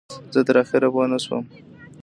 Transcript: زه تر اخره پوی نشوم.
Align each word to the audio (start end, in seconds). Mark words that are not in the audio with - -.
زه 0.33 0.39
تر 0.47 0.55
اخره 0.63 0.87
پوی 0.93 1.05
نشوم. 1.11 1.45